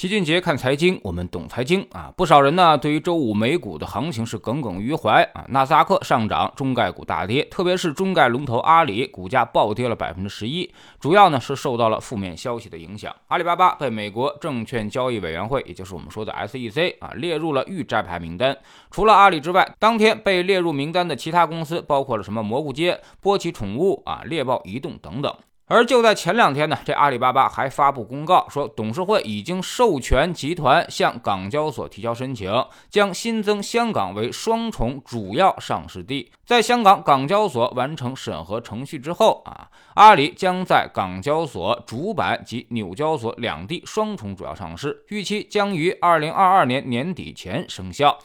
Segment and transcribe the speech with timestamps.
[0.00, 2.10] 齐俊杰看财经，我们懂财经啊！
[2.16, 5.44] 不少人呢对于周五美股的行情是耿耿于怀啊。
[5.48, 13.14] 纳斯达克上涨，中概股大跌，特别是中概龙头阿里股价暴跌了百分之十一，主要呢是受到了负面消息的影响。
[13.28, 18.56] 阿里巴巴被美国证券交易委员会，也就是我们说的 SEC 啊列入了预摘牌名单。
[18.90, 25.30] 除了阿里之外，当天被列入名单的其他公司包括了什么蘑菇街、波奇宠物啊、猎豹移动等等。
[25.70, 32.52] 而就在前两天呢，这阿里巴巴还发布公告说，董事会已经授权集团向港交所提交申请，
[32.90, 36.32] 将新增香港为双重主要上市地。
[36.44, 48.18] 在香港港交所完成审核程序之后啊，阿里将在港交所主板及纽交所两地双重主要上市，预期将于二零二二年年底前生效。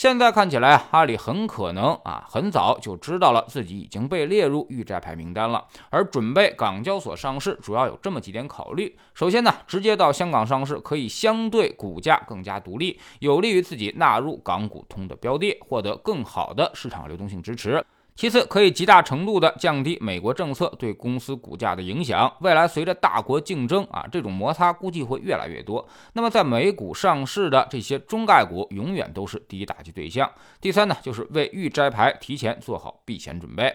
[0.00, 5.66] 现在看起来啊，阿里很可能啊，很早就知道了自己已经被列入预摘牌名单了。
[5.90, 17.84] 而准备港交所上市，主要有这么几点考虑：首先呢，直接到香港上市可以相对股价更加独立，有利于自己纳入港股通的标的，获得更好的市场流动性支持。
[18.20, 22.30] 其次，可以极大程度的降低美国政策对公司股价的影响。
[22.40, 25.88] 未来随着大国竞争啊，这种摩擦估计会越来越多。
[26.12, 30.30] 那么，在美股上市的这些中概股，永远都是第一打击对象。
[30.60, 33.74] 第三呢，就是为预摘牌提前做好避险准备。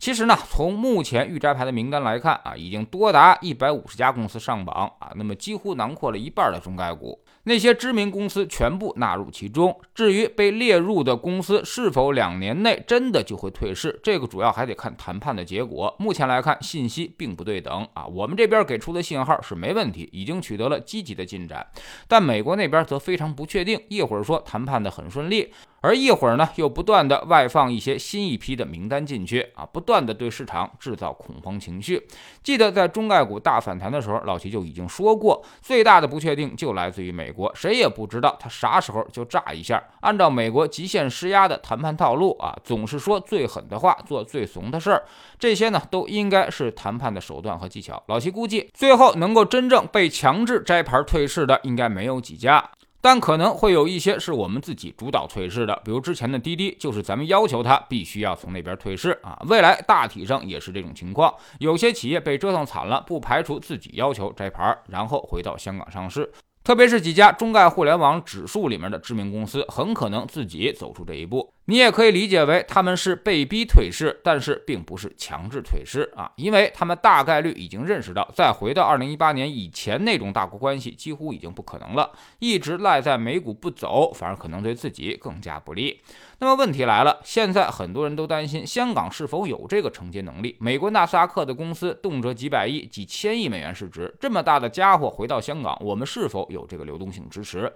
[0.00, 7.16] 其实呢，从目前预摘牌的名单来看啊，已经多达一百五十家公司上榜啊，那么几乎囊括了一半的中概股。
[7.44, 9.78] 那些知名公司全部纳入其中。
[9.94, 15.94] 至于被列入的公司是否两年内真的就会退市，这个主要还得看谈判的结果。
[15.98, 18.06] 目前来看，信息并不对等啊。
[18.06, 21.66] 我们这边给出的信号是没问题，已经取得了积极的进展，
[22.08, 23.80] 但美国那边则非常不确定。
[23.88, 25.52] 一会儿说谈判的很顺利。
[25.84, 32.02] 而一会儿呢，又不断的外放一些新一批的名单进去啊，不断的对市场制造恐慌情绪。
[32.42, 39.84] 记得在中概股大反弹的时候，老齐就已经说过，最大的不确定就来自于美国，谁也不知道他啥时候就炸一下。
[40.00, 45.04] 按照美国极限施压的谈判套路啊，总是说最狠的话，做最怂的事儿，
[45.38, 48.02] 这些呢都应该是谈判的手段和技巧。
[48.06, 52.70] 老齐估计，最后能够真正被强制摘牌退市的，应该没有几家。
[53.04, 59.38] 但可能会有一些是我们自己主导退市的，比如之前的滴滴，就是咱们要求它必须要从那边退市啊。
[59.46, 66.32] 未来大体上也是这种情况，有些企业被折腾惨了，不排除自己要求摘牌，然后回到香港上市。
[66.64, 71.52] 特别是几家中概互联网指数里面的知名公司，很可能自己走出这一步。
[71.66, 82.12] 你也可以理解为他们是被逼退市，但是并不是强制退市啊，因为他们大概率已经认识到，再回到二零一八年以前那种大国关系几乎已经不可能了。
[82.38, 86.00] 一直赖在美股不走，反而可能对自己更加不利。
[86.40, 90.56] 那么问题来了，现在很多人都担心香港是否有这个承接能力？
[90.60, 97.72] 美国纳斯达克的公司动辄几百亿、几千亿美元市值，这么大的家伙回到香港，我们是否有这个流动性支持？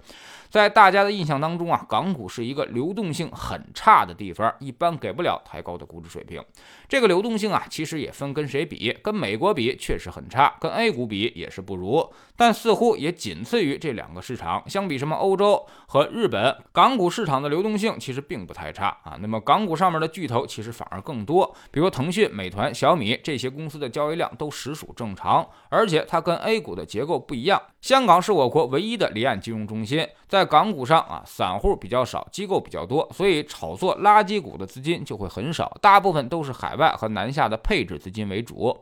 [0.50, 6.44] 在大家的印象当中啊，港股是一个流动性很差的地方，一般给不了太高的估值水平。
[6.89, 14.69] 这个流动性啊，其实也分跟谁比，跟美国比确实很差，跟 A 股比也是不如，但似乎也仅次于这两个市场。
[14.69, 19.16] 相比什么欧洲和日本，港股市场的流动性其实并不太差啊。
[19.21, 27.62] 那么港股上面的巨头其实反而更多，比如腾讯、美团、小米这些公司的交易量都实属正常，而且它跟 A 股的结构不一样。
[27.81, 38.74] 香港是我国唯一的离岸金融中心，在港股上啊，散户比较少，机构比较多，所以炒炒作垃圾股的资金就会很少，大部分都是海外和南下的配置资金为主，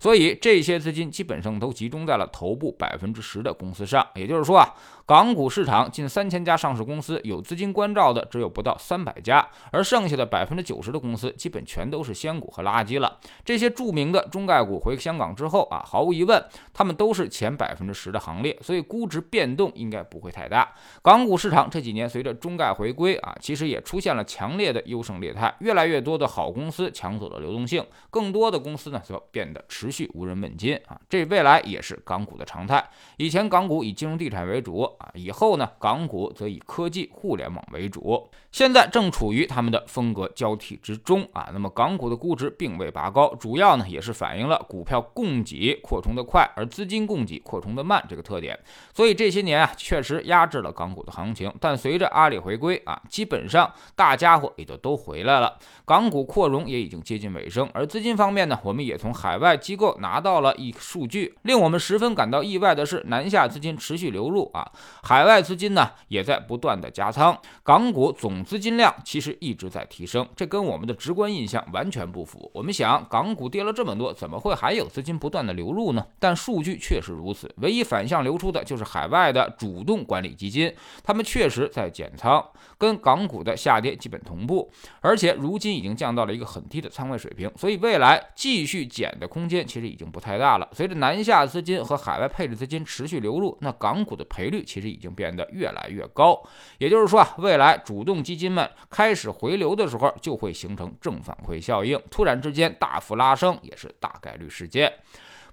[0.00, 4.04] 所以这些资金基本上都集中在了头部百分之十的公司上。
[4.16, 4.74] 也就是说啊，
[5.06, 13.20] 港股市场近三千家上市公司，有资金关照的只有不到三百家，而剩下的百分之九十的公司基本全都是仙股和垃圾了。
[13.44, 18.42] 这些著名的中概股回香港之后啊，毫无疑问，他们都是前百分之十的行。
[18.42, 20.72] 列，所以估值变动应该不会太大。
[21.00, 30.98] 港股市场这几年随着中概回归啊，其实也出现了强烈的优胜劣汰，越来越多的好公司抢走了流动性，更多的公司呢则变得持续无人问津啊。
[31.08, 32.84] 这未来也是港股的常态。
[33.16, 38.28] 以前港股以金融地产为主啊，以后呢港股则以科技互联网为主。
[38.50, 41.50] 现在正处于他们的风格交替之中啊。
[41.52, 48.40] 那么港股的估值并未拔高，主要呢也是反映了股票供给扩充的快，而资金供给扩充的慢这个特。
[48.40, 48.58] 点，
[48.92, 51.52] 所以这些年啊，确实压制了港股的行情。
[51.60, 54.22] 但随着阿里回归啊，基本上大家。
[54.32, 57.68] 家伙也就都回来了，港股扩容也已经接近尾声。
[57.74, 64.70] 而资金方面呢，我们也从海外机构拿到了一数据，令我们十分感到意外的是，南下资金持续流入啊，
[65.02, 72.50] 海外资金呢也在不断的加仓，港股总资金量其实一直在提升，这跟我们的直观印象完全不符。
[72.54, 76.06] 我们想，港股跌了这么多，怎么会还有资金不断的流入呢？
[76.18, 82.44] 但数据确实如此，唯一反向流出的就是海外的主动管理基金，他们确实在减仓，
[82.78, 84.70] 跟港股的下跌基本同步，
[85.00, 90.68] 而且如今已经降到了一个很低的仓位水平，所以未来继续减的空间其实已经不太大了。
[90.72, 96.42] 随着南下资金和海外配置资金持续流入，那港股的赔率其实已经变得越来越高。
[96.78, 104.90] 也就是说啊，未来主动基金们开始回流的时候，就会形成正反馈效应，突然之间大幅拉升也是大概率事件。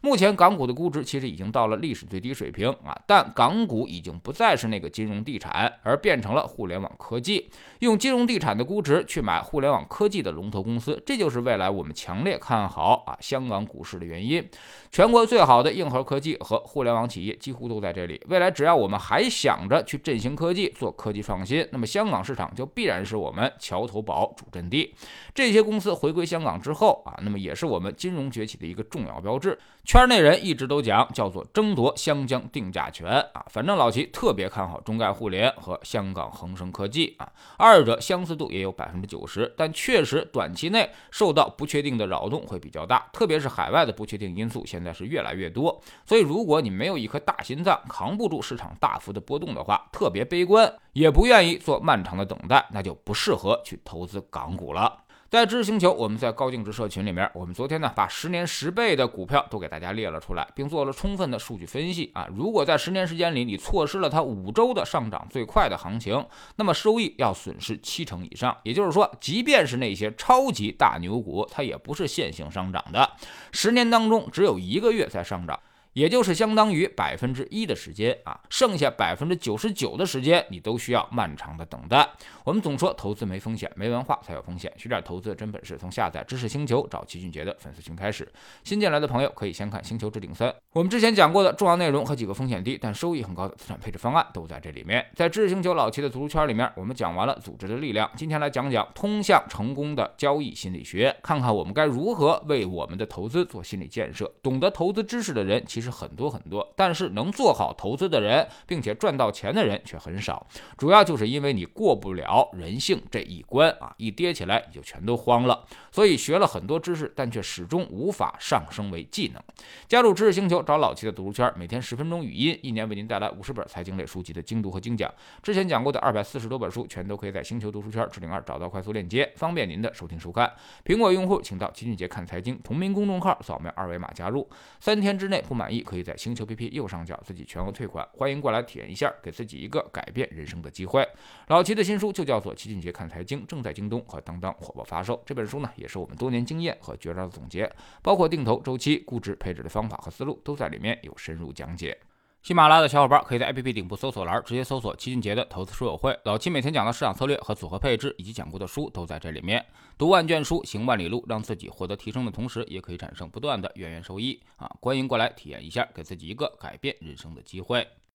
[0.02, 7.50] 目前港股的估值其实已经到了历史最低水平啊，但港股已经不再是那个金融地产，而变成了互联网科技。
[7.80, 14.48] 用金融地产的估值去买互联网科技的龙头公司，这就是未来我们强烈看好啊香港股市的原因。
[14.90, 18.22] 全国最好的硬核科技和互联网企业几乎都在这里。
[18.30, 24.96] 未来只要我们还想着去振兴科技、做科技创新，那么香港市场就必然是我们桥头堡主阵地。
[25.36, 29.60] 这些公司回归香港之后啊，那么也是我们金融崛起的一个重要标志。
[29.90, 37.28] 圈内人一直都讲叫做争夺湘江定价权啊，反正老齐特别看好中概互联和香港恒生科技啊，
[37.58, 55.06] 二者相似度也有百分之九十，但确实短期内受到不确定的扰动会比较大，特别是海外的不确定因素现在是越来越多，所以如果你没有一颗大心脏，扛不住市场大幅的波动的话，特别悲观，也不愿意做漫长的等待，那就不适合去投资港股了。
[55.30, 62.28] 在知识星球，我们在高净值社群里面，我们昨天呢把十年十倍的股票都给大家列了出来，并做了充分的数据分析啊。
[62.34, 68.58] 如果在十年时间里你错失了它五周的上涨最快的行情，那么收益要损失七成以上。
[68.64, 73.08] 也就是说，即便是那些超级大牛股，它也不是线性上涨的，
[73.52, 75.60] 十年当中只有一个月在上涨。
[76.00, 82.08] 也就是相当于百分之一的时间啊，剩下百分之九十九的时间你都需要漫长的等待。
[82.46, 84.72] 我们总说投资没风险，没文化才有风险。
[84.78, 88.26] 学点投资的真本事，从下载知识星球找齐俊杰的粉丝群开始。
[88.64, 95.06] 新进来的朋友可以先看《星球置顶三》，我们之前讲过的重要内容和几个风险低但收益很高的资产配置方案都在这里面。
[95.16, 104.32] 在知识星球老齐的读书圈里面，我们讲完了组织的力量，今天来讲讲通向成功的交易心理学，看看我们该如何为我们的投资做心理建设。
[104.42, 110.46] 懂得投资知识的人，其实很多很多，但是能做好投资的人，并且赚到钱的人却很少。
[110.78, 115.66] 主要就是因为你过不了人性这一关啊，一跌起来你就全都慌了。
[115.92, 119.42] 所以学了很多知识，但却始终无法上升为技能。
[119.88, 125.12] 加入知识星球，找老齐的读书圈，每天十分钟语音，一年为您带来五十本财经类书籍的精读和精讲。
[125.42, 130.52] 之前讲过的二百四十多本书，全都可以在星球读书圈置顶二找到快速链接，方便您的收听收看。
[130.86, 134.48] 苹果用户请到齐俊杰看财经同名公众号，扫描二维码加入。
[134.80, 138.08] 三天之内不满意，可以在星球 PP 右上角自己全额退款。
[138.14, 141.08] 欢迎过来体验一下，给自己一个改变人生的机会。
[141.48, 145.22] 老齐的新书就叫做《齐俊杰看财经》，正在京东和当当火爆发售。
[145.26, 147.72] 这本书呢，也是我们多年经验和绝招的总结，
[148.02, 151.98] 包括定投、周期、估值、配置的方法和思路，都在里面有深入讲解。
[152.42, 159.64] 喜马拉雅的小伙伴可以在 APP 顶部搜索栏直接搜索七俊杰的投资书友会，老七每天讲的市场策略和组合配置，以及讲过的书都在这里面。
[159.98, 164.72] 读万卷书，行万里路，让自己获得提升的同时，也可以产生不断的源源收益啊！
[164.80, 167.86] 欢迎过来体验一下，给自己一个改变人生的机会。